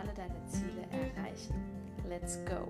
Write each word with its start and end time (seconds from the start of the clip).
alle 0.00 0.14
deine 0.14 0.46
Ziele 0.46 0.86
erreichen. 0.90 1.54
Let's 2.08 2.38
go! 2.46 2.66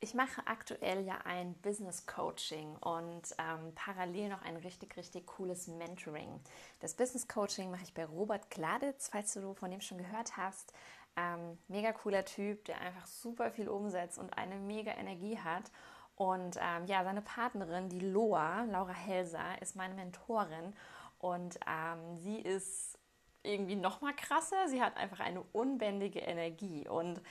Ich 0.00 0.14
mache 0.14 0.42
aktuell 0.46 1.06
ja 1.06 1.18
ein 1.24 1.54
Business 1.62 2.06
Coaching 2.06 2.76
und 2.76 3.22
ähm, 3.38 3.72
parallel 3.74 4.28
noch 4.28 4.42
ein 4.42 4.56
richtig, 4.56 4.96
richtig 4.96 5.26
cooles 5.26 5.68
Mentoring. 5.68 6.40
Das 6.80 6.94
Business 6.94 7.28
Coaching 7.28 7.70
mache 7.70 7.84
ich 7.84 7.94
bei 7.94 8.04
Robert 8.04 8.50
Kladitz, 8.50 9.08
falls 9.08 9.32
du 9.32 9.54
von 9.54 9.70
dem 9.70 9.80
schon 9.80 9.98
gehört 9.98 10.36
hast. 10.36 10.74
Ähm, 11.16 11.56
mega 11.68 11.92
cooler 11.92 12.24
Typ, 12.24 12.64
der 12.66 12.80
einfach 12.80 13.06
super 13.06 13.50
viel 13.50 13.68
umsetzt 13.68 14.18
und 14.18 14.36
eine 14.36 14.56
mega 14.56 14.92
Energie 14.92 15.38
hat. 15.38 15.70
Und 16.16 16.58
ähm, 16.60 16.86
ja, 16.86 17.04
seine 17.04 17.22
Partnerin, 17.22 17.88
die 17.88 18.00
Loa, 18.00 18.64
Laura 18.64 18.92
Helser, 18.92 19.60
ist 19.62 19.76
meine 19.76 19.94
Mentorin 19.94 20.74
und 21.22 21.58
ähm, 21.66 22.18
sie 22.18 22.40
ist 22.40 22.98
irgendwie 23.44 23.76
noch 23.76 24.00
mal 24.00 24.14
krasser. 24.14 24.68
Sie 24.68 24.82
hat 24.82 24.96
einfach 24.96 25.20
eine 25.20 25.42
unbändige 25.52 26.18
Energie 26.18 26.86
und 26.88 27.22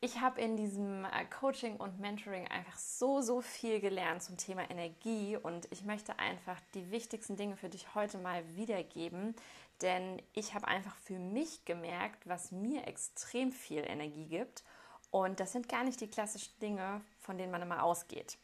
ich 0.00 0.20
habe 0.20 0.40
in 0.40 0.56
diesem 0.56 1.04
äh, 1.04 1.26
Coaching 1.26 1.76
und 1.76 2.00
Mentoring 2.00 2.48
einfach 2.48 2.78
so, 2.78 3.20
so 3.20 3.42
viel 3.42 3.80
gelernt 3.80 4.22
zum 4.22 4.38
Thema 4.38 4.70
Energie 4.70 5.36
und 5.36 5.68
ich 5.70 5.84
möchte 5.84 6.18
einfach 6.18 6.58
die 6.72 6.90
wichtigsten 6.90 7.36
Dinge 7.36 7.56
für 7.56 7.68
dich 7.68 7.94
heute 7.94 8.16
mal 8.16 8.42
wiedergeben, 8.56 9.34
denn 9.82 10.22
ich 10.32 10.54
habe 10.54 10.68
einfach 10.68 10.96
für 10.96 11.18
mich 11.18 11.64
gemerkt, 11.64 12.26
was 12.26 12.50
mir 12.50 12.86
extrem 12.86 13.52
viel 13.52 13.84
Energie 13.86 14.26
gibt 14.26 14.64
und 15.10 15.40
das 15.40 15.52
sind 15.52 15.68
gar 15.68 15.84
nicht 15.84 16.00
die 16.00 16.08
klassischen 16.08 16.58
Dinge, 16.60 17.02
von 17.18 17.36
denen 17.36 17.52
man 17.52 17.60
immer 17.60 17.82
ausgeht. 17.82 18.38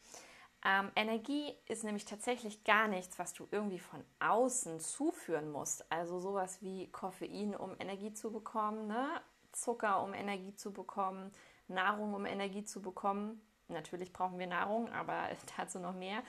Ähm, 0.65 0.91
Energie 0.95 1.53
ist 1.67 1.83
nämlich 1.83 2.05
tatsächlich 2.05 2.63
gar 2.63 2.87
nichts, 2.87 3.19
was 3.19 3.33
du 3.33 3.47
irgendwie 3.51 3.79
von 3.79 4.03
außen 4.19 4.79
zuführen 4.79 5.51
musst. 5.51 5.89
Also 5.91 6.19
sowas 6.19 6.61
wie 6.61 6.91
Koffein, 6.91 7.55
um 7.55 7.75
Energie 7.79 8.13
zu 8.13 8.31
bekommen, 8.31 8.87
ne? 8.87 9.21
Zucker, 9.51 10.03
um 10.03 10.13
Energie 10.13 10.53
zu 10.55 10.71
bekommen, 10.71 11.31
Nahrung, 11.67 12.13
um 12.13 12.25
Energie 12.25 12.63
zu 12.63 12.81
bekommen. 12.81 13.41
Natürlich 13.69 14.13
brauchen 14.13 14.39
wir 14.39 14.47
Nahrung, 14.47 14.89
aber 14.91 15.29
dazu 15.57 15.79
noch 15.79 15.93
mehr. 15.93 16.23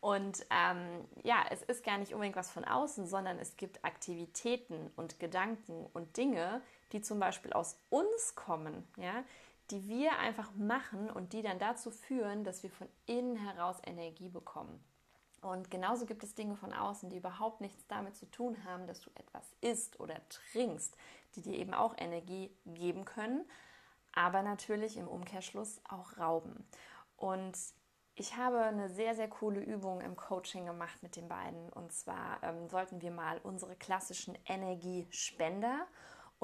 Und 0.00 0.46
ähm, 0.50 1.08
ja, 1.22 1.44
es 1.50 1.62
ist 1.62 1.82
gar 1.84 1.98
nicht 1.98 2.12
unbedingt 2.12 2.36
was 2.36 2.50
von 2.50 2.64
außen, 2.64 3.06
sondern 3.06 3.38
es 3.38 3.56
gibt 3.56 3.84
Aktivitäten 3.84 4.90
und 4.96 5.18
Gedanken 5.18 5.86
und 5.94 6.16
Dinge, 6.16 6.60
die 6.92 7.00
zum 7.00 7.18
Beispiel 7.18 7.52
aus 7.52 7.78
uns 7.88 8.34
kommen, 8.34 8.86
ja, 8.96 9.24
die 9.70 9.88
wir 9.88 10.18
einfach 10.18 10.54
machen 10.54 11.10
und 11.10 11.32
die 11.32 11.42
dann 11.42 11.58
dazu 11.58 11.90
führen, 11.90 12.44
dass 12.44 12.62
wir 12.62 12.70
von 12.70 12.88
innen 13.06 13.36
heraus 13.36 13.78
Energie 13.84 14.28
bekommen. 14.28 14.82
Und 15.40 15.70
genauso 15.70 16.06
gibt 16.06 16.24
es 16.24 16.34
Dinge 16.34 16.56
von 16.56 16.72
außen, 16.72 17.10
die 17.10 17.18
überhaupt 17.18 17.60
nichts 17.60 17.86
damit 17.86 18.16
zu 18.16 18.30
tun 18.30 18.64
haben, 18.64 18.86
dass 18.86 19.00
du 19.00 19.10
etwas 19.14 19.54
isst 19.60 20.00
oder 20.00 20.16
trinkst, 20.28 20.96
die 21.36 21.42
dir 21.42 21.58
eben 21.58 21.74
auch 21.74 21.94
Energie 21.98 22.50
geben 22.64 23.04
können, 23.04 23.44
aber 24.12 24.42
natürlich 24.42 24.96
im 24.96 25.08
Umkehrschluss 25.08 25.80
auch 25.88 26.16
rauben. 26.16 26.66
Und 27.16 27.58
ich 28.14 28.36
habe 28.36 28.60
eine 28.60 28.88
sehr, 28.88 29.14
sehr 29.14 29.28
coole 29.28 29.60
Übung 29.60 30.00
im 30.00 30.16
Coaching 30.16 30.66
gemacht 30.66 31.02
mit 31.02 31.16
den 31.16 31.28
beiden. 31.28 31.68
Und 31.70 31.92
zwar 31.92 32.42
ähm, 32.42 32.68
sollten 32.68 33.02
wir 33.02 33.10
mal 33.10 33.38
unsere 33.42 33.74
klassischen 33.74 34.38
Energiespender 34.46 35.86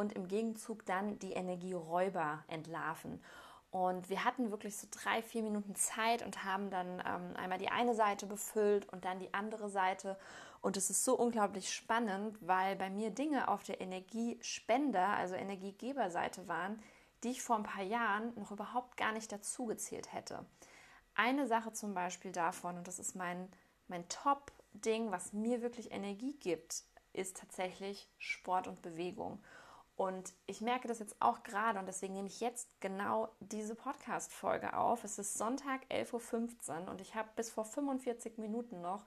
und 0.01 0.15
im 0.15 0.29
Gegenzug 0.29 0.87
dann 0.87 1.19
die 1.19 1.33
Energieräuber 1.33 2.43
entlarven. 2.49 3.22
Und 3.71 4.09
wir 4.09 4.25
hatten 4.25 4.50
wirklich 4.50 4.77
so 4.77 4.88
drei, 4.91 5.22
vier 5.22 5.43
Minuten 5.43 5.77
Zeit 5.77 6.25
und 6.25 6.43
haben 6.43 6.71
dann 6.71 7.00
ähm, 7.06 7.37
einmal 7.37 7.59
die 7.59 7.69
eine 7.69 7.94
Seite 7.94 8.27
befüllt 8.27 8.89
und 8.89 9.05
dann 9.05 9.21
die 9.21 9.33
andere 9.33 9.69
Seite. 9.69 10.19
Und 10.60 10.77
es 10.77 10.91
ist 10.91 11.05
so 11.05 11.16
unglaublich 11.16 11.72
spannend, 11.72 12.37
weil 12.41 12.77
bei 12.77 12.91
mir 12.91 13.10
Dinge 13.10 13.49
auf 13.49 13.62
der 13.62 13.81
Energiespender, 13.81 15.06
also 15.06 15.34
Energiegeberseite 15.34 16.49
waren, 16.49 16.83
die 17.22 17.31
ich 17.31 17.43
vor 17.43 17.56
ein 17.56 17.62
paar 17.62 17.84
Jahren 17.84 18.33
noch 18.37 18.50
überhaupt 18.50 18.97
gar 18.97 19.12
nicht 19.12 19.31
dazu 19.31 19.66
gezählt 19.66 20.12
hätte. 20.12 20.44
Eine 21.15 21.47
Sache 21.47 21.72
zum 21.72 21.94
Beispiel 21.94 22.33
davon, 22.33 22.78
und 22.78 22.89
das 22.89 22.99
ist 22.99 23.15
mein, 23.15 23.49
mein 23.87 24.09
Top-Ding, 24.09 25.10
was 25.10 25.33
mir 25.34 25.60
wirklich 25.62 25.93
Energie 25.93 26.34
gibt, 26.41 26.84
ist 27.12 27.37
tatsächlich 27.37 28.09
Sport 28.19 28.66
und 28.66 28.83
Bewegung. 28.83 29.43
Und 30.00 30.33
ich 30.47 30.62
merke 30.62 30.88
das 30.88 30.99
jetzt 30.99 31.15
auch 31.21 31.43
gerade 31.43 31.78
und 31.78 31.84
deswegen 31.84 32.15
nehme 32.15 32.28
ich 32.28 32.41
jetzt 32.41 32.71
genau 32.81 33.28
diese 33.41 33.75
Podcast-Folge 33.75 34.75
auf. 34.75 35.05
Es 35.05 35.19
ist 35.19 35.37
Sonntag 35.37 35.83
11.15 35.91 36.84
Uhr 36.87 36.91
und 36.91 37.03
ich 37.03 37.15
habe 37.15 37.28
bis 37.37 37.50
vor 37.50 37.66
45 37.66 38.39
Minuten 38.39 38.81
noch 38.81 39.05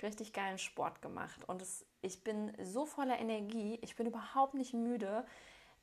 richtig 0.00 0.32
geilen 0.32 0.58
Sport 0.58 1.02
gemacht. 1.02 1.40
Und 1.48 1.60
es, 1.60 1.84
ich 2.02 2.22
bin 2.22 2.52
so 2.62 2.86
voller 2.86 3.18
Energie, 3.18 3.80
ich 3.82 3.96
bin 3.96 4.06
überhaupt 4.06 4.54
nicht 4.54 4.74
müde. 4.74 5.26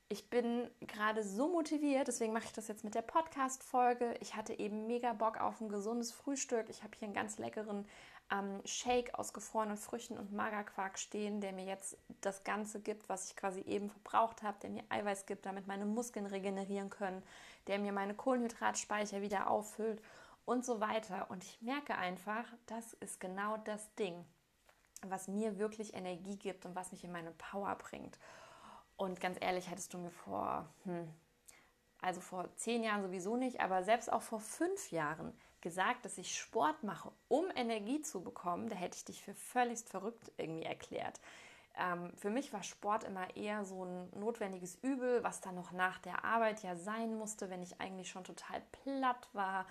Ich 0.08 0.30
bin 0.30 0.70
gerade 0.80 1.22
so 1.22 1.50
motiviert, 1.50 2.08
deswegen 2.08 2.32
mache 2.32 2.46
ich 2.46 2.54
das 2.54 2.70
jetzt 2.70 2.86
mit 2.86 2.96
der 2.96 3.02
Podcast-Folge. 3.02 4.16
Ich 4.22 4.36
hatte 4.36 4.58
eben 4.58 4.88
mega 4.88 5.12
Bock 5.12 5.42
auf 5.42 5.60
ein 5.60 5.68
gesundes 5.68 6.14
Frühstück. 6.14 6.70
Ich 6.70 6.82
habe 6.82 6.96
hier 6.98 7.08
einen 7.08 7.14
ganz 7.14 7.40
leckeren 7.40 7.86
ähm, 8.31 8.62
Shake 8.66 9.13
aus 9.13 9.34
gefrorenen 9.34 9.78
Früchten 9.78 10.18
und 10.18 10.34
Magerquark 10.34 10.97
stehen, 10.97 11.41
der 11.41 11.53
mir 11.53 11.66
jetzt 11.66 11.97
das 12.22 12.44
Ganze 12.44 12.80
gibt, 12.81 13.08
was 13.08 13.30
ich 13.30 13.36
quasi 13.36 13.62
eben 13.62 13.90
verbraucht 13.90 14.44
habe, 14.44 14.58
der 14.62 14.69
mir 14.69 14.84
Eiweiß 14.90 15.25
gibt, 15.25 15.46
damit 15.46 15.68
meine 15.68 15.86
Muskeln 15.86 16.25
regenerieren 16.25 16.90
können, 16.90 17.22
der 17.68 17.80
mir 17.80 17.91
meine 17.91 18.16
Kohlenhydratspeicher 18.16 19.22
wieder 19.22 19.50
auffüllt 19.50 20.02
und 20.46 20.66
so 20.66 20.80
weiter. 20.80 21.30
Und 21.30 21.44
ich 21.44 21.62
merke 21.62 21.96
einfach, 21.96 22.46
das 22.66 22.94
ist 22.94 23.19
genau 23.19 23.58
das 23.58 23.94
Ding, 23.96 24.25
was 25.03 25.28
mir 25.28 25.59
wirklich 25.59 25.94
Energie 25.94 26.38
gibt 26.38 26.66
und 26.66 26.75
was 26.75 26.91
mich 26.91 27.03
in 27.03 27.12
meine 27.12 27.31
Power 27.31 27.75
bringt. 27.75 28.18
Und 28.97 29.19
ganz 29.19 29.38
ehrlich, 29.41 29.69
hättest 29.69 29.94
du 29.94 29.97
mir 29.97 30.12
vor, 30.12 30.68
hm, 30.84 31.08
also 32.02 32.22
vor 32.22 32.56
zehn 32.56 32.84
Jahren 32.84 33.03
sowieso 33.03 33.35
nicht, 33.35 33.59
aber 33.59 33.84
selbst 33.84 34.12
auch 34.12 34.22
vor 34.22 34.40
fünf 34.40 34.91
Jahren 34.91 35.34
gesagt, 35.66 36.06
dass 36.06 36.20
ich 36.20 36.38
Sport 36.38 36.84
mache, 36.84 37.12
um 37.28 37.46
Energie 37.56 38.00
zu 38.00 38.22
bekommen, 38.22 38.70
da 38.70 38.76
hätte 38.76 38.98
ich 38.98 39.06
dich 39.06 39.24
für 39.24 39.34
völlig 39.34 39.80
verrückt 39.80 40.31
irgendwie 40.38 40.64
erklärt. 40.64 41.20
Ähm, 41.76 42.12
für 42.16 42.30
mich 42.30 42.53
war 42.53 42.62
Sport 42.62 43.03
immer 43.03 43.36
eher 43.36 43.66
so 43.66 43.84
ein 43.84 44.08
notwendiges 44.16 44.76
Übel, 44.76 45.24
was 45.24 45.42
dann 45.42 45.56
noch 45.56 45.72
nach 45.72 45.98
der 45.98 46.24
Arbeit 46.24 46.62
ja 46.62 46.76
sein 46.76 47.18
musste, 47.18 47.50
wenn 47.50 47.64
ich 47.64 47.81
eigentlich 47.81 48.12
schon 48.12 48.24
total 48.24 48.62
platt 48.84 49.28
war. 49.34 49.66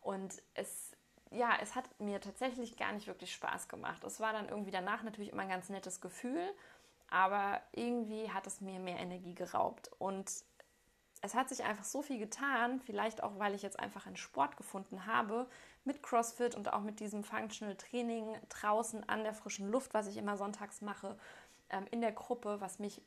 Und 0.00 0.42
es, 0.54 0.96
ja, 1.30 1.52
es 1.62 1.76
hat 1.76 1.84
mir 2.00 2.20
tatsächlich 2.20 2.76
gar 2.76 2.92
nicht 2.92 3.06
wirklich 3.06 3.32
Spaß 3.32 3.68
gemacht. 3.68 4.02
Es 4.02 4.18
war 4.18 4.32
dann 4.32 4.48
irgendwie 4.48 4.72
danach 4.72 5.04
natürlich 5.04 5.30
immer 5.30 5.42
ein 5.42 5.48
ganz 5.48 5.68
nettes 5.68 6.00
Gefühl, 6.00 6.42
aber 7.08 7.62
irgendwie 7.70 8.32
hat 8.32 8.48
es 8.48 8.60
mir 8.60 8.80
mehr 8.80 8.98
Energie 8.98 9.36
geraubt. 9.36 9.92
Und 10.00 10.28
es 11.22 11.34
hat 11.34 11.48
sich 11.48 11.64
einfach 11.64 11.84
so 11.84 12.02
viel 12.02 12.18
getan, 12.18 12.80
vielleicht 12.80 13.22
auch, 13.22 13.38
weil 13.38 13.54
ich 13.54 13.62
jetzt 13.62 13.80
einfach 13.80 14.06
einen 14.06 14.16
Sport 14.16 14.56
gefunden 14.56 15.06
habe 15.06 15.46
mit 15.84 16.02
CrossFit 16.02 16.54
und 16.54 16.72
auch 16.72 16.82
mit 16.82 17.00
diesem 17.00 17.24
Functional 17.24 17.76
Training 17.76 18.36
draußen 18.48 19.08
an 19.08 19.22
der 19.22 19.34
frischen 19.34 19.70
Luft, 19.70 19.94
was 19.94 20.06
ich 20.08 20.16
immer 20.16 20.36
sonntags 20.36 20.82
mache, 20.82 21.16
ähm, 21.70 21.86
in 21.90 22.00
der 22.00 22.12
Gruppe, 22.12 22.60
was 22.60 22.78
mich 22.78 23.02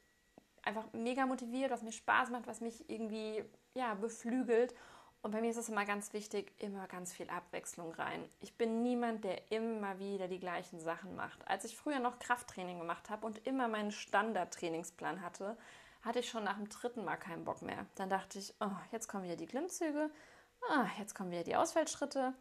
einfach 0.63 0.85
mega 0.93 1.25
motiviert, 1.25 1.71
was 1.71 1.83
mir 1.83 1.91
Spaß 1.91 2.29
macht, 2.29 2.47
was 2.47 2.61
mich 2.61 2.89
irgendwie 2.89 3.43
ja, 3.73 3.93
beflügelt. 3.93 4.75
Und 5.21 5.31
bei 5.31 5.41
mir 5.41 5.49
ist 5.49 5.57
es 5.57 5.67
immer 5.67 5.83
ganz 5.83 6.13
wichtig, 6.13 6.53
immer 6.59 6.87
ganz 6.87 7.13
viel 7.13 7.29
Abwechslung 7.29 7.91
rein. 7.91 8.23
Ich 8.39 8.55
bin 8.55 8.83
niemand, 8.83 9.25
der 9.25 9.51
immer 9.51 9.99
wieder 9.99 10.29
die 10.29 10.39
gleichen 10.39 10.79
Sachen 10.79 11.15
macht. 11.15 11.45
Als 11.45 11.65
ich 11.65 11.75
früher 11.75 11.99
noch 11.99 12.19
Krafttraining 12.19 12.79
gemacht 12.79 13.09
habe 13.09 13.25
und 13.25 13.45
immer 13.45 13.67
meinen 13.67 13.91
Standardtrainingsplan 13.91 15.21
hatte, 15.21 15.57
hatte 16.01 16.19
ich 16.19 16.29
schon 16.29 16.43
nach 16.43 16.57
dem 16.57 16.69
dritten 16.69 17.03
Mal 17.03 17.17
keinen 17.17 17.45
Bock 17.45 17.61
mehr. 17.61 17.85
Dann 17.95 18.09
dachte 18.09 18.39
ich, 18.39 18.53
oh, 18.59 18.71
jetzt 18.91 19.07
kommen 19.07 19.23
wieder 19.23 19.35
die 19.35 19.45
Klimmzüge, 19.45 20.09
oh, 20.69 20.85
jetzt 20.97 21.15
kommen 21.15 21.31
wieder 21.31 21.43
die 21.43 21.55
Ausfallschritte, 21.55 22.33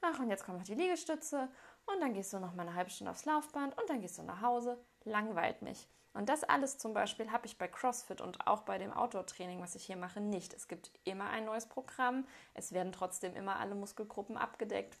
ach, 0.00 0.18
und 0.18 0.30
jetzt 0.30 0.44
kommt 0.44 0.58
noch 0.58 0.64
die 0.64 0.74
Liegestütze 0.74 1.48
und 1.86 2.00
dann 2.00 2.14
gehst 2.14 2.32
du 2.32 2.38
noch 2.38 2.54
mal 2.54 2.66
eine 2.66 2.74
halbe 2.74 2.90
Stunde 2.90 3.10
aufs 3.10 3.24
Laufband 3.24 3.78
und 3.78 3.88
dann 3.88 4.00
gehst 4.00 4.18
du 4.18 4.22
nach 4.22 4.40
Hause. 4.40 4.78
Langweilt 5.04 5.62
mich. 5.62 5.88
Und 6.14 6.28
das 6.28 6.44
alles 6.44 6.78
zum 6.78 6.94
Beispiel 6.94 7.30
habe 7.32 7.46
ich 7.46 7.58
bei 7.58 7.66
CrossFit 7.66 8.20
und 8.20 8.46
auch 8.46 8.62
bei 8.62 8.78
dem 8.78 8.92
Outdoor-Training, 8.92 9.60
was 9.60 9.74
ich 9.74 9.84
hier 9.84 9.96
mache, 9.96 10.20
nicht. 10.20 10.54
Es 10.54 10.68
gibt 10.68 10.92
immer 11.02 11.28
ein 11.30 11.44
neues 11.44 11.66
Programm. 11.66 12.26
Es 12.54 12.72
werden 12.72 12.92
trotzdem 12.92 13.34
immer 13.34 13.58
alle 13.58 13.74
Muskelgruppen 13.74 14.36
abgedeckt. 14.36 14.96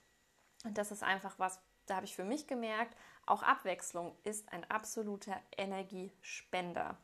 Und 0.64 0.76
das 0.76 0.90
ist 0.90 1.04
einfach 1.04 1.38
was, 1.38 1.60
da 1.86 1.96
habe 1.96 2.06
ich 2.06 2.16
für 2.16 2.24
mich 2.24 2.46
gemerkt, 2.46 2.96
auch 3.26 3.42
Abwechslung 3.42 4.16
ist 4.24 4.52
ein 4.52 4.68
absoluter 4.70 5.40
Energiespender. 5.56 6.98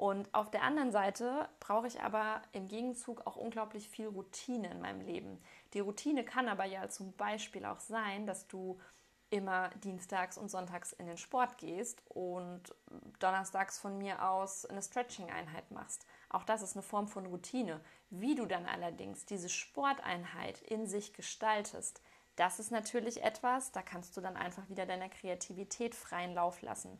Und 0.00 0.34
auf 0.34 0.50
der 0.50 0.62
anderen 0.62 0.92
Seite 0.92 1.46
brauche 1.60 1.86
ich 1.86 2.00
aber 2.00 2.40
im 2.52 2.68
Gegenzug 2.68 3.26
auch 3.26 3.36
unglaublich 3.36 3.86
viel 3.90 4.06
Routine 4.06 4.70
in 4.70 4.80
meinem 4.80 5.02
Leben. 5.02 5.38
Die 5.74 5.80
Routine 5.80 6.24
kann 6.24 6.48
aber 6.48 6.64
ja 6.64 6.88
zum 6.88 7.12
Beispiel 7.12 7.66
auch 7.66 7.80
sein, 7.80 8.24
dass 8.24 8.48
du 8.48 8.80
immer 9.28 9.68
dienstags 9.84 10.38
und 10.38 10.50
sonntags 10.50 10.94
in 10.94 11.06
den 11.06 11.18
Sport 11.18 11.58
gehst 11.58 12.02
und 12.08 12.74
donnerstags 13.18 13.78
von 13.78 13.98
mir 13.98 14.26
aus 14.26 14.64
eine 14.64 14.80
Stretching-Einheit 14.80 15.70
machst. 15.70 16.06
Auch 16.30 16.44
das 16.44 16.62
ist 16.62 16.76
eine 16.76 16.82
Form 16.82 17.06
von 17.06 17.26
Routine. 17.26 17.78
Wie 18.08 18.34
du 18.34 18.46
dann 18.46 18.64
allerdings 18.64 19.26
diese 19.26 19.50
Sporteinheit 19.50 20.62
in 20.62 20.86
sich 20.86 21.12
gestaltest, 21.12 22.00
das 22.36 22.58
ist 22.58 22.70
natürlich 22.70 23.22
etwas, 23.22 23.70
da 23.70 23.82
kannst 23.82 24.16
du 24.16 24.22
dann 24.22 24.38
einfach 24.38 24.66
wieder 24.70 24.86
deiner 24.86 25.10
Kreativität 25.10 25.94
freien 25.94 26.32
Lauf 26.32 26.62
lassen. 26.62 26.98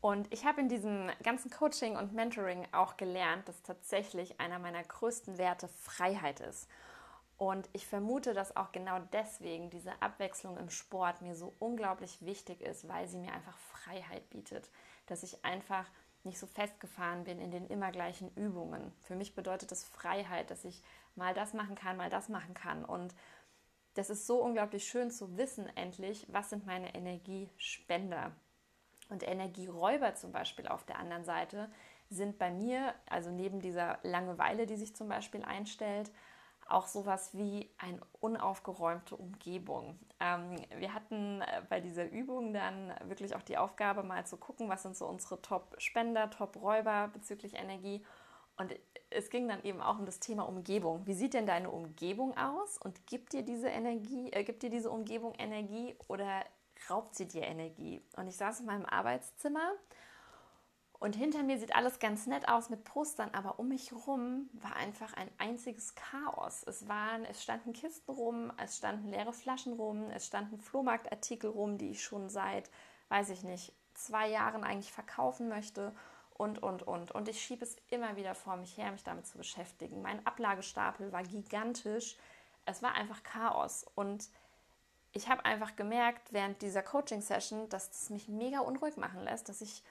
Und 0.00 0.32
ich 0.32 0.46
habe 0.46 0.60
in 0.60 0.68
diesem 0.68 1.10
ganzen 1.22 1.50
Coaching 1.50 1.96
und 1.96 2.14
Mentoring 2.14 2.66
auch 2.72 2.96
gelernt, 2.96 3.48
dass 3.48 3.62
tatsächlich 3.62 4.40
einer 4.40 4.58
meiner 4.58 4.82
größten 4.82 5.36
Werte 5.36 5.68
Freiheit 5.68 6.40
ist. 6.40 6.68
Und 7.36 7.68
ich 7.72 7.86
vermute, 7.86 8.34
dass 8.34 8.56
auch 8.56 8.72
genau 8.72 8.98
deswegen 9.12 9.70
diese 9.70 9.92
Abwechslung 10.00 10.58
im 10.58 10.70
Sport 10.70 11.22
mir 11.22 11.34
so 11.34 11.54
unglaublich 11.58 12.24
wichtig 12.24 12.60
ist, 12.60 12.88
weil 12.88 13.08
sie 13.08 13.18
mir 13.18 13.32
einfach 13.32 13.56
Freiheit 13.56 14.28
bietet. 14.30 14.70
Dass 15.06 15.22
ich 15.22 15.44
einfach 15.44 15.86
nicht 16.22 16.38
so 16.38 16.46
festgefahren 16.46 17.24
bin 17.24 17.38
in 17.38 17.50
den 17.50 17.66
immer 17.66 17.92
gleichen 17.92 18.30
Übungen. 18.34 18.92
Für 19.00 19.16
mich 19.16 19.34
bedeutet 19.34 19.70
das 19.70 19.84
Freiheit, 19.84 20.50
dass 20.50 20.64
ich 20.64 20.82
mal 21.14 21.32
das 21.34 21.54
machen 21.54 21.76
kann, 21.76 21.96
mal 21.96 22.10
das 22.10 22.28
machen 22.28 22.54
kann. 22.54 22.84
Und 22.84 23.14
das 23.94 24.10
ist 24.10 24.26
so 24.26 24.42
unglaublich 24.42 24.86
schön 24.86 25.10
zu 25.10 25.36
wissen, 25.36 25.66
endlich, 25.76 26.26
was 26.30 26.50
sind 26.50 26.66
meine 26.66 26.94
Energiespender. 26.94 28.32
Und 29.10 29.26
Energieräuber 29.26 30.14
zum 30.14 30.32
Beispiel 30.32 30.68
auf 30.68 30.84
der 30.84 30.98
anderen 30.98 31.24
Seite 31.24 31.68
sind 32.08 32.38
bei 32.38 32.50
mir, 32.50 32.94
also 33.08 33.30
neben 33.30 33.60
dieser 33.60 33.98
Langeweile, 34.02 34.66
die 34.66 34.76
sich 34.76 34.96
zum 34.96 35.08
Beispiel 35.08 35.44
einstellt, 35.44 36.10
auch 36.68 36.86
sowas 36.86 37.30
wie 37.34 37.68
eine 37.78 38.00
unaufgeräumte 38.20 39.16
Umgebung. 39.16 39.98
Ähm, 40.20 40.56
wir 40.76 40.94
hatten 40.94 41.40
äh, 41.42 41.62
bei 41.68 41.80
dieser 41.80 42.08
Übung 42.10 42.52
dann 42.52 42.94
wirklich 43.04 43.34
auch 43.34 43.42
die 43.42 43.58
Aufgabe, 43.58 44.02
mal 44.02 44.24
zu 44.24 44.36
gucken, 44.36 44.68
was 44.68 44.82
sind 44.82 44.96
so 44.96 45.06
unsere 45.06 45.42
Top-Spender, 45.42 46.30
Top-Räuber 46.30 47.10
bezüglich 47.12 47.54
Energie. 47.54 48.04
Und 48.56 48.74
es 49.10 49.30
ging 49.30 49.48
dann 49.48 49.62
eben 49.64 49.80
auch 49.80 49.98
um 49.98 50.06
das 50.06 50.20
Thema 50.20 50.46
Umgebung. 50.46 51.06
Wie 51.06 51.14
sieht 51.14 51.34
denn 51.34 51.46
deine 51.46 51.70
Umgebung 51.70 52.36
aus 52.36 52.78
und 52.78 53.06
gibt 53.06 53.32
dir 53.32 53.42
diese 53.42 53.68
Energie, 53.68 54.32
äh, 54.32 54.44
gibt 54.44 54.62
dir 54.62 54.70
diese 54.70 54.90
Umgebung 54.90 55.34
Energie 55.38 55.96
oder 56.08 56.44
raubt 56.88 57.14
sie 57.14 57.26
dir 57.26 57.42
Energie? 57.42 58.02
Und 58.16 58.28
ich 58.28 58.36
saß 58.36 58.60
in 58.60 58.66
meinem 58.66 58.86
Arbeitszimmer 58.86 59.72
und 61.00 61.16
hinter 61.16 61.42
mir 61.42 61.58
sieht 61.58 61.74
alles 61.74 61.98
ganz 61.98 62.26
nett 62.26 62.46
aus 62.48 62.68
mit 62.68 62.84
Postern, 62.84 63.30
aber 63.32 63.58
um 63.58 63.68
mich 63.68 63.90
herum 63.90 64.50
war 64.52 64.76
einfach 64.76 65.14
ein 65.14 65.30
einziges 65.38 65.94
Chaos. 65.94 66.62
Es 66.66 66.88
waren, 66.88 67.24
es 67.24 67.42
standen 67.42 67.72
Kisten 67.72 68.12
rum, 68.12 68.52
es 68.62 68.76
standen 68.76 69.08
leere 69.08 69.32
Flaschen 69.32 69.72
rum, 69.72 70.10
es 70.10 70.26
standen 70.26 70.58
Flohmarktartikel 70.58 71.48
rum, 71.48 71.78
die 71.78 71.92
ich 71.92 72.04
schon 72.04 72.28
seit, 72.28 72.70
weiß 73.08 73.30
ich 73.30 73.42
nicht, 73.44 73.72
zwei 73.94 74.28
Jahren 74.28 74.62
eigentlich 74.62 74.92
verkaufen 74.92 75.48
möchte 75.48 75.94
und, 76.34 76.62
und, 76.62 76.82
und. 76.82 77.12
Und 77.12 77.28
ich 77.28 77.42
schiebe 77.42 77.64
es 77.64 77.76
immer 77.88 78.16
wieder 78.16 78.34
vor 78.34 78.56
mich 78.56 78.76
her, 78.76 78.92
mich 78.92 79.02
damit 79.02 79.26
zu 79.26 79.38
beschäftigen. 79.38 80.02
Mein 80.02 80.26
Ablagestapel 80.26 81.12
war 81.12 81.22
gigantisch. 81.22 82.18
Es 82.66 82.82
war 82.82 82.92
einfach 82.92 83.22
Chaos. 83.22 83.86
Und 83.94 84.28
ich 85.12 85.28
habe 85.28 85.44
einfach 85.44 85.76
gemerkt 85.76 86.32
während 86.32 86.62
dieser 86.62 86.82
Coaching-Session, 86.82 87.68
dass 87.68 87.90
es 87.90 88.10
mich 88.10 88.28
mega 88.28 88.60
unruhig 88.60 88.96
machen 88.96 89.24
lässt, 89.24 89.48
dass 89.48 89.60
ich 89.60 89.82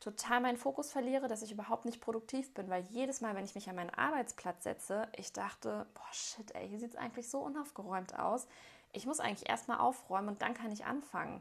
total 0.00 0.40
meinen 0.40 0.56
Fokus 0.56 0.90
verliere, 0.90 1.28
dass 1.28 1.42
ich 1.42 1.52
überhaupt 1.52 1.84
nicht 1.84 2.00
produktiv 2.00 2.52
bin, 2.54 2.68
weil 2.68 2.82
jedes 2.90 3.20
Mal, 3.20 3.36
wenn 3.36 3.44
ich 3.44 3.54
mich 3.54 3.68
an 3.68 3.76
meinen 3.76 3.90
Arbeitsplatz 3.90 4.64
setze, 4.64 5.08
ich 5.16 5.32
dachte, 5.32 5.86
boah, 5.94 6.12
shit, 6.12 6.54
ey, 6.54 6.68
hier 6.68 6.80
sieht 6.80 6.90
es 6.90 6.96
eigentlich 6.96 7.30
so 7.30 7.38
unaufgeräumt 7.38 8.18
aus. 8.18 8.48
Ich 8.92 9.06
muss 9.06 9.20
eigentlich 9.20 9.48
erstmal 9.48 9.78
aufräumen 9.78 10.28
und 10.28 10.42
dann 10.42 10.54
kann 10.54 10.72
ich 10.72 10.84
anfangen. 10.84 11.40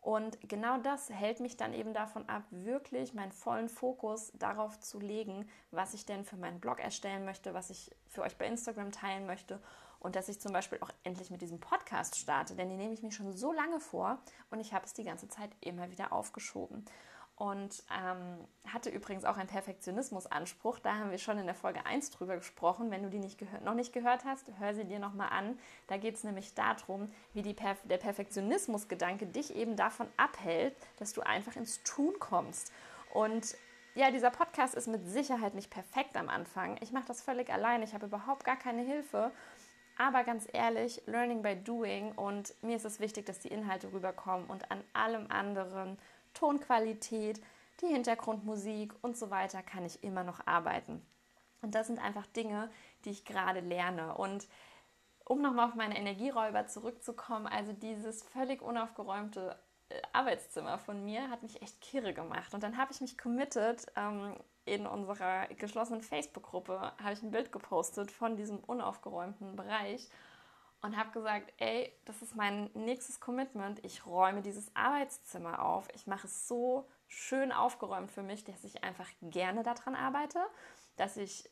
Und 0.00 0.36
genau 0.48 0.78
das 0.78 1.10
hält 1.10 1.38
mich 1.38 1.56
dann 1.56 1.74
eben 1.74 1.94
davon 1.94 2.28
ab, 2.28 2.42
wirklich 2.50 3.14
meinen 3.14 3.30
vollen 3.30 3.68
Fokus 3.68 4.32
darauf 4.34 4.80
zu 4.80 4.98
legen, 4.98 5.48
was 5.70 5.94
ich 5.94 6.04
denn 6.04 6.24
für 6.24 6.36
meinen 6.36 6.58
Blog 6.58 6.80
erstellen 6.80 7.24
möchte, 7.24 7.54
was 7.54 7.70
ich 7.70 7.92
für 8.08 8.22
euch 8.22 8.36
bei 8.36 8.46
Instagram 8.46 8.90
teilen 8.90 9.26
möchte 9.26 9.60
und 10.02 10.16
dass 10.16 10.28
ich 10.28 10.40
zum 10.40 10.52
Beispiel 10.52 10.78
auch 10.80 10.90
endlich 11.04 11.30
mit 11.30 11.40
diesem 11.40 11.60
Podcast 11.60 12.16
starte, 12.16 12.54
denn 12.54 12.68
den 12.68 12.78
nehme 12.78 12.92
ich 12.92 13.02
mir 13.02 13.12
schon 13.12 13.32
so 13.32 13.52
lange 13.52 13.80
vor 13.80 14.18
und 14.50 14.60
ich 14.60 14.74
habe 14.74 14.84
es 14.84 14.92
die 14.92 15.04
ganze 15.04 15.28
Zeit 15.28 15.50
immer 15.60 15.90
wieder 15.90 16.12
aufgeschoben 16.12 16.84
und 17.36 17.82
ähm, 17.90 18.38
hatte 18.72 18.90
übrigens 18.90 19.24
auch 19.24 19.36
einen 19.36 19.48
Perfektionismusanspruch. 19.48 20.78
Da 20.78 20.96
haben 20.96 21.10
wir 21.10 21.18
schon 21.18 21.38
in 21.38 21.46
der 21.46 21.54
Folge 21.54 21.84
1 21.86 22.10
drüber 22.10 22.36
gesprochen. 22.36 22.90
Wenn 22.90 23.02
du 23.02 23.10
die 23.10 23.18
nicht 23.18 23.40
noch 23.64 23.74
nicht 23.74 23.92
gehört 23.92 24.24
hast, 24.24 24.46
hör 24.58 24.74
sie 24.74 24.84
dir 24.84 24.98
nochmal 24.98 25.30
an. 25.30 25.58
Da 25.88 25.96
geht 25.96 26.14
es 26.14 26.24
nämlich 26.24 26.54
darum, 26.54 27.10
wie 27.32 27.42
Perf 27.54 27.80
der 27.84 27.96
Perfektionismusgedanke 27.96 29.26
dich 29.26 29.56
eben 29.56 29.76
davon 29.76 30.06
abhält, 30.16 30.76
dass 30.98 31.14
du 31.14 31.22
einfach 31.22 31.56
ins 31.56 31.82
Tun 31.82 32.14
kommst. 32.20 32.72
Und 33.12 33.56
ja, 33.94 34.10
dieser 34.10 34.30
Podcast 34.30 34.74
ist 34.74 34.86
mit 34.86 35.08
Sicherheit 35.08 35.54
nicht 35.54 35.70
perfekt 35.70 36.16
am 36.16 36.28
Anfang. 36.28 36.78
Ich 36.80 36.92
mache 36.92 37.06
das 37.08 37.22
völlig 37.22 37.50
allein. 37.50 37.82
Ich 37.82 37.92
habe 37.92 38.06
überhaupt 38.06 38.44
gar 38.44 38.56
keine 38.56 38.82
Hilfe. 38.82 39.32
Aber 39.98 40.24
ganz 40.24 40.48
ehrlich, 40.52 41.02
Learning 41.06 41.42
by 41.42 41.56
Doing 41.56 42.12
und 42.12 42.54
mir 42.62 42.76
ist 42.76 42.84
es 42.84 43.00
wichtig, 43.00 43.26
dass 43.26 43.40
die 43.40 43.48
Inhalte 43.48 43.92
rüberkommen 43.92 44.46
und 44.48 44.70
an 44.70 44.82
allem 44.92 45.30
anderen 45.30 45.98
Tonqualität, 46.34 47.40
die 47.80 47.86
Hintergrundmusik 47.86 48.94
und 49.02 49.16
so 49.16 49.30
weiter 49.30 49.62
kann 49.62 49.84
ich 49.84 50.02
immer 50.02 50.24
noch 50.24 50.46
arbeiten. 50.46 51.04
Und 51.60 51.74
das 51.74 51.86
sind 51.86 51.98
einfach 51.98 52.26
Dinge, 52.26 52.70
die 53.04 53.10
ich 53.10 53.24
gerade 53.24 53.60
lerne. 53.60 54.16
Und 54.16 54.48
um 55.24 55.40
nochmal 55.40 55.68
auf 55.68 55.74
meine 55.74 55.96
Energieräuber 55.96 56.66
zurückzukommen, 56.66 57.46
also 57.46 57.72
dieses 57.72 58.22
völlig 58.22 58.62
unaufgeräumte 58.62 59.58
Arbeitszimmer 60.12 60.78
von 60.78 61.04
mir 61.04 61.30
hat 61.30 61.42
mich 61.42 61.62
echt 61.62 61.80
kirre 61.80 62.14
gemacht. 62.14 62.54
Und 62.54 62.62
dann 62.62 62.76
habe 62.76 62.92
ich 62.92 63.00
mich 63.00 63.18
committed, 63.18 63.86
ähm, 63.96 64.36
in 64.64 64.86
unserer 64.86 65.48
geschlossenen 65.48 66.02
Facebook-Gruppe 66.02 66.92
habe 67.02 67.12
ich 67.12 67.22
ein 67.22 67.32
Bild 67.32 67.50
gepostet 67.50 68.12
von 68.12 68.36
diesem 68.36 68.58
unaufgeräumten 68.58 69.56
Bereich 69.56 70.08
und 70.82 70.96
habe 70.96 71.10
gesagt, 71.10 71.52
ey, 71.58 71.92
das 72.04 72.22
ist 72.22 72.36
mein 72.36 72.70
nächstes 72.74 73.20
Commitment. 73.20 73.84
Ich 73.84 74.06
räume 74.06 74.42
dieses 74.42 74.74
Arbeitszimmer 74.74 75.64
auf. 75.64 75.88
Ich 75.94 76.06
mache 76.06 76.26
es 76.26 76.46
so 76.46 76.88
schön 77.06 77.52
aufgeräumt 77.52 78.10
für 78.10 78.22
mich, 78.22 78.44
dass 78.44 78.64
ich 78.64 78.84
einfach 78.84 79.08
gerne 79.20 79.62
daran 79.62 79.94
arbeite, 79.94 80.40
dass 80.96 81.16
ich 81.16 81.48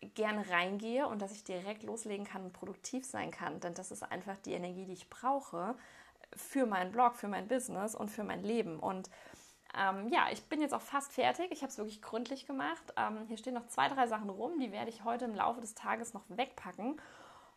gerne 0.00 0.48
reingehe 0.50 1.06
und 1.06 1.22
dass 1.22 1.32
ich 1.32 1.44
direkt 1.44 1.82
loslegen 1.82 2.26
kann 2.26 2.44
und 2.44 2.52
produktiv 2.52 3.04
sein 3.04 3.30
kann. 3.30 3.60
Denn 3.60 3.74
das 3.74 3.90
ist 3.90 4.02
einfach 4.02 4.36
die 4.38 4.52
Energie, 4.52 4.84
die 4.84 4.92
ich 4.92 5.10
brauche 5.10 5.76
für 6.34 6.66
meinen 6.66 6.92
Blog, 6.92 7.16
für 7.16 7.28
mein 7.28 7.48
Business 7.48 7.94
und 7.94 8.10
für 8.10 8.24
mein 8.24 8.42
Leben. 8.42 8.78
Und 8.78 9.10
ähm, 9.78 10.08
ja, 10.08 10.28
ich 10.32 10.42
bin 10.44 10.60
jetzt 10.60 10.74
auch 10.74 10.82
fast 10.82 11.12
fertig. 11.12 11.50
Ich 11.50 11.62
habe 11.62 11.70
es 11.70 11.78
wirklich 11.78 12.02
gründlich 12.02 12.46
gemacht. 12.46 12.94
Ähm, 12.96 13.26
hier 13.28 13.36
stehen 13.36 13.54
noch 13.54 13.66
zwei, 13.66 13.88
drei 13.88 14.06
Sachen 14.06 14.30
rum. 14.30 14.58
Die 14.58 14.72
werde 14.72 14.90
ich 14.90 15.04
heute 15.04 15.26
im 15.26 15.34
Laufe 15.34 15.60
des 15.60 15.74
Tages 15.74 16.14
noch 16.14 16.24
wegpacken. 16.28 17.00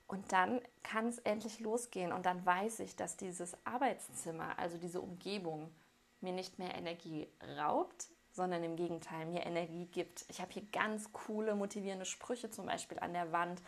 Und 0.08 0.32
dann 0.32 0.60
kann 0.82 1.08
es 1.08 1.20
endlich 1.20 1.60
losgehen 1.60 2.12
und 2.12 2.26
dann 2.26 2.44
weiß 2.44 2.80
ich, 2.80 2.96
dass 2.96 3.16
dieses 3.16 3.56
Arbeitszimmer, 3.64 4.58
also 4.58 4.80
diese 4.80 5.02
Umgebung, 5.02 5.72
mir 6.20 6.34
nicht 6.34 6.58
mehr 6.58 6.76
Energie 6.76 7.30
raubt, 7.60 8.08
sondern 8.32 8.64
im 8.64 8.76
Gegenteil 8.76 9.28
mir 9.28 9.46
Energie 9.46 9.86
gibt. 9.86 10.26
Ich 10.30 10.42
habe 10.42 10.52
hier 10.52 10.66
ganz 10.72 11.14
coole, 11.14 11.54
motivierende 11.54 12.06
Sprüche 12.06 12.50
zum 12.50 12.66
Beispiel 12.66 12.98
an 13.00 13.14
der 13.14 13.32
Wand. 13.32 13.62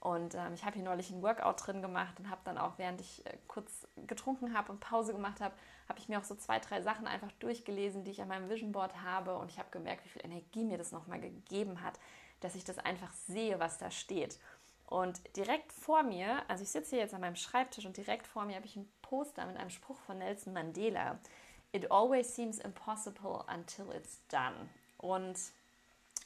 Und 0.00 0.34
ähm, 0.34 0.54
ich 0.54 0.64
habe 0.64 0.74
hier 0.76 0.84
neulich 0.84 1.10
ein 1.10 1.22
Workout 1.22 1.66
drin 1.66 1.82
gemacht 1.82 2.20
und 2.20 2.30
habe 2.30 2.40
dann 2.44 2.56
auch, 2.56 2.78
während 2.78 3.00
ich 3.00 3.26
äh, 3.26 3.36
kurz 3.48 3.86
getrunken 4.06 4.56
habe 4.56 4.70
und 4.70 4.80
Pause 4.80 5.12
gemacht 5.12 5.40
habe, 5.40 5.54
habe 5.88 5.98
ich 5.98 6.08
mir 6.08 6.18
auch 6.18 6.24
so 6.24 6.36
zwei, 6.36 6.60
drei 6.60 6.82
Sachen 6.82 7.06
einfach 7.06 7.32
durchgelesen, 7.40 8.04
die 8.04 8.12
ich 8.12 8.22
an 8.22 8.28
meinem 8.28 8.48
Vision 8.48 8.72
Board 8.72 9.02
habe. 9.02 9.36
Und 9.36 9.50
ich 9.50 9.58
habe 9.58 9.70
gemerkt, 9.70 10.04
wie 10.04 10.10
viel 10.10 10.24
Energie 10.24 10.64
mir 10.64 10.78
das 10.78 10.92
nochmal 10.92 11.20
gegeben 11.20 11.82
hat, 11.82 11.98
dass 12.40 12.54
ich 12.54 12.64
das 12.64 12.78
einfach 12.78 13.12
sehe, 13.12 13.58
was 13.58 13.78
da 13.78 13.90
steht. 13.90 14.38
Und 14.86 15.20
direkt 15.36 15.72
vor 15.72 16.02
mir, 16.02 16.42
also 16.48 16.62
ich 16.62 16.70
sitze 16.70 16.90
hier 16.90 17.00
jetzt 17.00 17.14
an 17.14 17.20
meinem 17.20 17.36
Schreibtisch 17.36 17.84
und 17.84 17.96
direkt 17.96 18.26
vor 18.26 18.44
mir 18.44 18.56
habe 18.56 18.66
ich 18.66 18.76
ein 18.76 18.90
Poster 19.02 19.44
mit 19.46 19.56
einem 19.56 19.70
Spruch 19.70 19.98
von 20.00 20.18
Nelson 20.18 20.52
Mandela. 20.52 21.18
It 21.72 21.90
always 21.90 22.34
seems 22.34 22.58
impossible 22.58 23.44
until 23.52 23.90
it's 23.94 24.22
done. 24.28 24.70
Und 24.96 25.38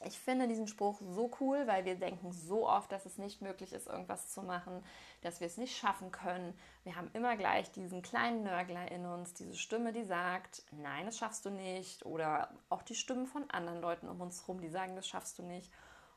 ich 0.05 0.19
finde 0.19 0.47
diesen 0.47 0.67
Spruch 0.67 0.99
so 1.01 1.31
cool, 1.39 1.67
weil 1.67 1.85
wir 1.85 1.95
denken 1.95 2.31
so 2.31 2.67
oft, 2.67 2.91
dass 2.91 3.05
es 3.05 3.17
nicht 3.17 3.41
möglich 3.41 3.73
ist, 3.73 3.87
irgendwas 3.87 4.29
zu 4.29 4.41
machen, 4.41 4.83
dass 5.21 5.39
wir 5.39 5.47
es 5.47 5.57
nicht 5.57 5.77
schaffen 5.77 6.11
können. 6.11 6.53
Wir 6.83 6.95
haben 6.95 7.09
immer 7.13 7.35
gleich 7.37 7.71
diesen 7.71 8.01
kleinen 8.01 8.43
Nörgler 8.43 8.91
in 8.91 9.05
uns, 9.05 9.33
diese 9.33 9.55
Stimme, 9.55 9.93
die 9.93 10.03
sagt, 10.03 10.63
nein, 10.71 11.05
das 11.05 11.17
schaffst 11.17 11.45
du 11.45 11.49
nicht. 11.49 12.05
Oder 12.05 12.49
auch 12.69 12.83
die 12.83 12.95
Stimmen 12.95 13.27
von 13.27 13.49
anderen 13.49 13.81
Leuten 13.81 14.07
um 14.07 14.21
uns 14.21 14.41
herum, 14.41 14.61
die 14.61 14.69
sagen, 14.69 14.95
das 14.95 15.07
schaffst 15.07 15.39
du 15.39 15.43
nicht. 15.43 15.71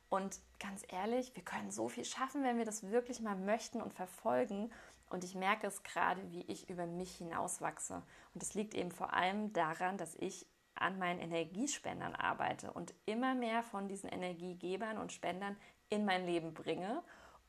Und 0.09 0.39
ganz 0.59 0.83
ehrlich, 0.87 1.35
wir 1.35 1.43
können 1.43 1.71
so 1.71 1.89
viel 1.89 2.05
schaffen, 2.05 2.43
wenn 2.43 2.57
wir 2.57 2.65
das 2.65 2.89
wirklich 2.89 3.19
mal 3.19 3.35
möchten 3.35 3.81
und 3.81 3.93
verfolgen. 3.93 4.71
Und 5.09 5.23
ich 5.23 5.35
merke 5.35 5.67
es 5.67 5.83
gerade, 5.83 6.31
wie 6.31 6.41
ich 6.43 6.69
über 6.69 6.85
mich 6.85 7.15
hinauswachse. 7.15 8.01
Und 8.33 8.43
es 8.43 8.53
liegt 8.53 8.73
eben 8.73 8.91
vor 8.91 9.13
allem 9.13 9.53
daran, 9.53 9.97
dass 9.97 10.15
ich 10.15 10.45
an 10.81 10.99
meinen 10.99 11.19
Energiespendern 11.19 12.15
arbeite 12.15 12.71
und 12.71 12.93
immer 13.05 13.35
mehr 13.35 13.63
von 13.63 13.87
diesen 13.87 14.09
Energiegebern 14.09 14.97
und 14.97 15.11
Spendern 15.11 15.57
in 15.89 16.05
mein 16.05 16.25
Leben 16.25 16.53
bringe 16.53 17.03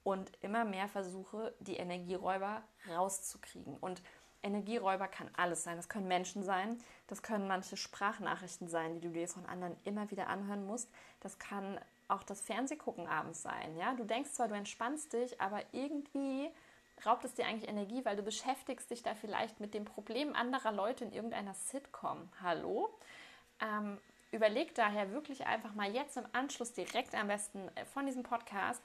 und 0.05 0.31
immer 0.41 0.65
mehr 0.65 0.89
versuche, 0.89 1.55
die 1.61 1.77
Energieräuber 1.77 2.63
rauszukriegen. 2.89 3.77
Und 3.79 4.03
Energieräuber 4.43 5.09
kann 5.09 5.31
alles 5.37 5.65
sein. 5.65 5.77
Das 5.77 5.89
können 5.89 6.09
Menschen 6.09 6.43
sein, 6.43 6.79
das 7.09 7.23
können 7.23 7.49
manche 7.49 7.77
Sprachnachrichten 7.77 8.69
sein, 8.69 8.95
die 8.95 9.01
du 9.01 9.11
dir 9.11 9.29
von 9.29 9.47
anderen 9.47 9.77
immer 9.85 10.11
wieder 10.11 10.29
anhören 10.29 10.67
musst. 10.67 10.91
Das 11.21 11.39
kann 11.39 11.79
auch 12.07 12.23
das 12.23 12.41
Fernsehgucken 12.41 13.07
abends 13.07 13.43
sein. 13.43 13.77
Ja? 13.77 13.95
Du 13.95 14.05
denkst 14.05 14.31
zwar, 14.31 14.49
du 14.49 14.55
entspannst 14.55 15.13
dich, 15.13 15.41
aber 15.41 15.63
irgendwie 15.73 16.49
raubt 17.05 17.25
es 17.25 17.35
dir 17.35 17.47
eigentlich 17.47 17.69
Energie, 17.69 18.05
weil 18.05 18.17
du 18.17 18.23
beschäftigst 18.23 18.91
dich 18.91 19.03
da 19.03 19.15
vielleicht 19.15 19.61
mit 19.61 19.75
dem 19.75 19.85
Problem 19.85 20.35
anderer 20.35 20.73
Leute 20.73 21.05
in 21.05 21.13
irgendeiner 21.13 21.55
Sitcom. 21.55 22.29
Hallo? 22.43 22.91
Ähm, 23.61 23.99
überleg 24.31 24.75
daher 24.75 25.13
wirklich 25.13 25.47
einfach 25.47 25.75
mal 25.75 25.93
jetzt 25.93 26.17
im 26.17 26.27
Anschluss 26.33 26.73
direkt 26.73 27.15
am 27.15 27.29
besten 27.29 27.69
äh, 27.75 27.85
von 27.87 28.07
diesem 28.07 28.23
Podcast, 28.23 28.83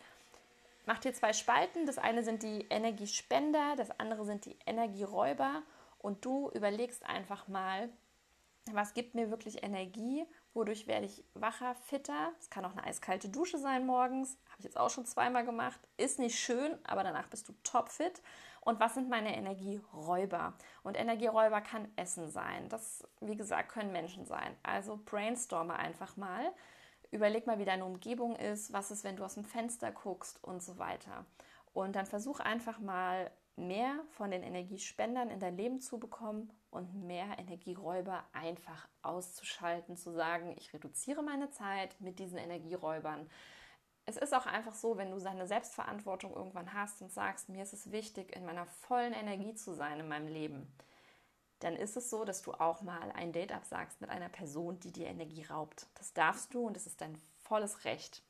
mach 0.85 0.99
dir 0.99 1.13
zwei 1.13 1.33
Spalten. 1.33 1.85
Das 1.85 1.97
eine 1.97 2.23
sind 2.23 2.43
die 2.43 2.65
Energiespender, 2.69 3.75
das 3.77 3.97
andere 3.99 4.25
sind 4.25 4.45
die 4.45 4.57
Energieräuber. 4.65 5.63
Und 5.99 6.25
du 6.25 6.49
überlegst 6.53 7.05
einfach 7.05 7.47
mal, 7.47 7.89
was 8.71 8.93
gibt 8.93 9.15
mir 9.15 9.29
wirklich 9.29 9.63
Energie, 9.63 10.25
wodurch 10.53 10.87
werde 10.87 11.05
ich 11.05 11.23
wacher, 11.33 11.75
fitter. 11.75 12.31
Es 12.39 12.49
kann 12.49 12.65
auch 12.65 12.71
eine 12.71 12.83
eiskalte 12.83 13.29
Dusche 13.29 13.57
sein 13.57 13.85
morgens, 13.85 14.37
habe 14.49 14.59
ich 14.59 14.65
jetzt 14.65 14.77
auch 14.77 14.89
schon 14.89 15.05
zweimal 15.05 15.45
gemacht. 15.45 15.79
Ist 15.97 16.19
nicht 16.19 16.39
schön, 16.39 16.77
aber 16.85 17.03
danach 17.03 17.27
bist 17.27 17.47
du 17.49 17.53
topfit. 17.63 18.21
Und 18.65 18.79
was 18.79 18.93
sind 18.93 19.09
meine 19.09 19.35
Energieräuber? 19.35 20.53
Und 20.83 20.97
Energieräuber 20.97 21.59
kann 21.59 21.91
Essen 21.97 22.29
sein. 22.29 22.69
Das, 22.69 23.05
wie 23.19 23.35
gesagt, 23.35 23.69
können 23.69 23.91
Menschen 23.91 24.25
sein. 24.25 24.55
Also 24.63 24.99
brainstorme 25.03 25.75
einfach 25.75 26.15
mal. 26.15 26.53
Überleg 27.11 27.45
mal, 27.45 27.59
wie 27.59 27.65
deine 27.65 27.85
Umgebung 27.85 28.37
ist. 28.37 28.71
Was 28.71 28.89
ist, 28.89 29.03
wenn 29.03 29.17
du 29.17 29.25
aus 29.25 29.35
dem 29.35 29.43
Fenster 29.43 29.91
guckst 29.91 30.41
und 30.43 30.63
so 30.63 30.79
weiter. 30.79 31.25
Und 31.73 31.95
dann 31.95 32.05
versuch 32.05 32.39
einfach 32.39 32.79
mal 32.79 33.31
mehr 33.55 33.99
von 34.11 34.31
den 34.31 34.43
Energiespendern 34.43 35.29
in 35.29 35.39
dein 35.39 35.57
Leben 35.57 35.81
zu 35.81 35.99
bekommen 35.99 36.49
und 36.71 37.05
mehr 37.05 37.37
Energieräuber 37.37 38.23
einfach 38.31 38.87
auszuschalten, 39.01 39.97
zu 39.97 40.11
sagen, 40.11 40.55
ich 40.57 40.73
reduziere 40.73 41.21
meine 41.21 41.51
Zeit 41.51 41.99
mit 41.99 42.17
diesen 42.17 42.37
Energieräubern. 42.37 43.29
Es 44.05 44.17
ist 44.17 44.33
auch 44.33 44.45
einfach 44.45 44.73
so, 44.73 44.97
wenn 44.97 45.11
du 45.11 45.19
seine 45.19 45.47
Selbstverantwortung 45.47 46.33
irgendwann 46.33 46.73
hast 46.73 47.01
und 47.01 47.11
sagst, 47.11 47.49
mir 47.49 47.63
ist 47.63 47.73
es 47.73 47.91
wichtig, 47.91 48.35
in 48.35 48.45
meiner 48.45 48.65
vollen 48.65 49.13
Energie 49.13 49.53
zu 49.55 49.73
sein 49.73 49.99
in 49.99 50.07
meinem 50.09 50.27
Leben, 50.27 50.67
dann 51.59 51.75
ist 51.77 51.95
es 51.95 52.09
so, 52.09 52.25
dass 52.25 52.41
du 52.41 52.51
auch 52.53 52.81
mal 52.81 53.11
ein 53.13 53.31
Date 53.31 53.53
absagst 53.53 54.01
mit 54.01 54.09
einer 54.09 54.27
Person, 54.27 54.79
die 54.81 54.91
dir 54.91 55.07
Energie 55.07 55.45
raubt. 55.45 55.87
Das 55.95 56.13
darfst 56.13 56.53
du 56.53 56.67
und 56.67 56.75
es 56.75 56.85
ist 56.85 56.99
dein 56.99 57.17
volles 57.41 57.85
Recht. 57.85 58.21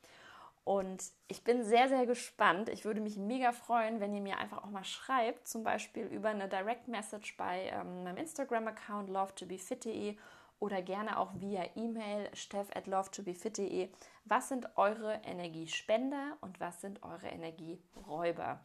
Und 0.66 1.04
ich 1.28 1.44
bin 1.44 1.64
sehr, 1.64 1.90
sehr 1.90 2.06
gespannt. 2.06 2.70
Ich 2.70 2.86
würde 2.86 3.02
mich 3.02 3.18
mega 3.18 3.52
freuen, 3.52 4.00
wenn 4.00 4.14
ihr 4.14 4.22
mir 4.22 4.38
einfach 4.38 4.64
auch 4.64 4.70
mal 4.70 4.86
schreibt, 4.86 5.48
zum 5.48 5.64
Beispiel 5.64 6.06
über 6.06 6.30
eine 6.30 6.48
Direct 6.48 6.88
Message 6.88 7.36
bei 7.36 7.70
ähm, 7.74 8.04
meinem 8.04 8.18
Instagram-Account 8.18 9.10
lovetobefit.de 9.10 10.16
oder 10.60 10.82
gerne 10.82 11.20
auch 11.20 11.32
via 11.36 11.66
E-Mail 11.76 12.30
steff 12.34 12.70
at 12.76 12.88
lovetobefit.de. 12.88 13.90
Was 14.26 14.50
sind 14.50 14.78
eure 14.78 15.22
Energiespender 15.26 16.38
und 16.42 16.60
was 16.60 16.82
sind 16.82 17.04
eure 17.04 17.28
Energieräuber? 17.28 18.62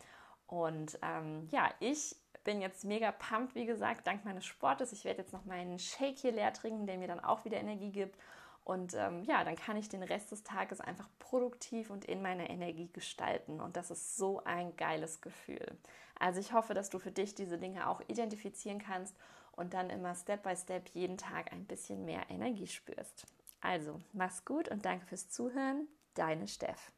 Und 0.46 0.98
ähm, 1.02 1.48
ja, 1.50 1.70
ich 1.80 2.16
bin 2.44 2.60
jetzt 2.60 2.84
mega 2.84 3.12
pumped, 3.12 3.54
wie 3.54 3.66
gesagt, 3.66 4.06
dank 4.06 4.24
meines 4.24 4.46
Sportes. 4.46 4.92
Ich 4.92 5.04
werde 5.04 5.20
jetzt 5.20 5.32
noch 5.32 5.44
meinen 5.44 5.78
Shake 5.78 6.18
hier 6.18 6.32
leer 6.32 6.52
trinken, 6.52 6.86
der 6.86 6.98
mir 6.98 7.08
dann 7.08 7.20
auch 7.20 7.44
wieder 7.44 7.58
Energie 7.58 7.90
gibt. 7.90 8.16
Und 8.64 8.94
ähm, 8.94 9.24
ja, 9.24 9.44
dann 9.44 9.56
kann 9.56 9.76
ich 9.76 9.88
den 9.88 10.02
Rest 10.02 10.30
des 10.30 10.44
Tages 10.44 10.80
einfach 10.80 11.08
produktiv 11.18 11.90
und 11.90 12.04
in 12.04 12.20
meiner 12.22 12.50
Energie 12.50 12.90
gestalten. 12.92 13.60
Und 13.60 13.76
das 13.76 13.90
ist 13.90 14.16
so 14.16 14.42
ein 14.44 14.76
geiles 14.76 15.20
Gefühl. 15.20 15.78
Also 16.18 16.40
ich 16.40 16.52
hoffe, 16.52 16.74
dass 16.74 16.90
du 16.90 16.98
für 16.98 17.10
dich 17.10 17.34
diese 17.34 17.58
Dinge 17.58 17.88
auch 17.88 18.00
identifizieren 18.08 18.78
kannst 18.78 19.16
und 19.58 19.74
dann 19.74 19.90
immer 19.90 20.14
Step 20.14 20.44
by 20.44 20.56
Step 20.56 20.88
jeden 20.94 21.18
Tag 21.18 21.52
ein 21.52 21.66
bisschen 21.66 22.04
mehr 22.04 22.22
Energie 22.30 22.66
spürst. 22.66 23.26
Also, 23.60 23.98
mach's 24.12 24.44
gut 24.44 24.68
und 24.68 24.84
danke 24.84 25.04
fürs 25.06 25.28
Zuhören. 25.28 25.88
Deine 26.14 26.46
Steff. 26.46 26.92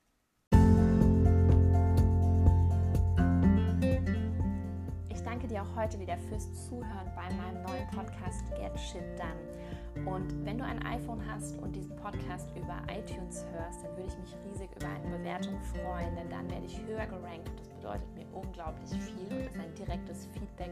Ich 5.09 5.23
danke 5.23 5.47
dir 5.49 5.63
auch 5.63 5.77
heute 5.77 5.99
wieder 5.99 6.19
fürs 6.19 6.67
Zuhören 6.67 7.11
bei 7.17 7.35
meinem 7.35 7.63
neuen 7.63 7.87
Podcast 7.89 8.45
Get 8.57 8.79
Shit 8.79 9.19
Done. 9.19 9.70
Und 10.07 10.45
wenn 10.45 10.59
du 10.59 10.65
ein 10.65 10.85
iPhone 10.87 11.21
hast 11.31 11.59
und 11.59 11.75
diesen 11.75 11.95
Podcast 11.97 12.49
über 12.57 12.77
iTunes 12.89 13.45
hörst, 13.53 13.85
dann 13.85 13.97
würde 13.97 14.09
ich 14.09 14.19
mich 14.19 14.37
riesig 14.47 14.71
über 14.77 14.89
eine 14.89 15.17
Bewertung 15.17 15.61
freuen, 15.61 16.15
denn 16.17 16.31
dann 16.31 16.51
werde 16.51 16.67
ich 16.67 16.81
höher 16.87 17.07
gerankt. 17.07 17.51
Das 17.59 17.69
bedeutet 17.69 18.15
mir 18.15 18.27
unglaublich 18.33 18.91
viel 18.91 19.27
und 19.31 19.47
ist 19.47 19.59
ein 19.59 19.75
direktes 19.75 20.27
Feedback, 20.33 20.71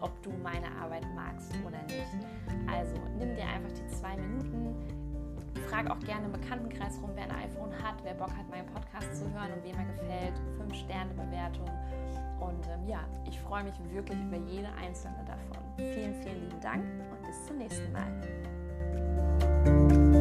ob 0.00 0.10
du 0.22 0.30
meine 0.42 0.70
Arbeit 0.80 1.04
magst 1.14 1.52
oder 1.66 1.82
nicht. 1.82 2.26
Also 2.70 2.94
nimm 3.18 3.34
dir 3.34 3.46
einfach 3.46 3.72
die 3.72 3.86
zwei 3.88 4.16
Minuten, 4.16 4.74
frag 5.68 5.90
auch 5.90 6.00
gerne 6.00 6.26
im 6.26 6.32
Bekanntenkreis 6.32 7.00
rum, 7.02 7.10
wer 7.14 7.24
ein 7.24 7.50
iPhone 7.50 7.72
hat, 7.82 7.96
wer 8.04 8.14
Bock 8.14 8.30
hat, 8.36 8.48
meinen 8.50 8.66
Podcast 8.66 9.16
zu 9.16 9.24
hören 9.32 9.52
und 9.54 9.64
wem 9.64 9.76
er 9.78 9.86
gefällt. 9.86 10.40
Fünf 10.58 10.74
Sterne 10.74 11.12
Bewertung. 11.14 11.68
Und 12.40 12.66
ähm, 12.68 12.86
ja, 12.86 13.00
ich 13.28 13.40
freue 13.40 13.64
mich 13.64 13.74
wirklich 13.92 14.18
über 14.20 14.36
jede 14.36 14.68
einzelne 14.74 15.24
davon. 15.26 15.62
Vielen, 15.76 16.14
vielen 16.14 16.42
lieben 16.42 16.60
Dank 16.60 16.84
und 16.84 17.26
bis 17.26 17.46
zum 17.46 17.58
nächsten 17.58 17.90
Mal. 17.92 18.51
Música 19.64 20.11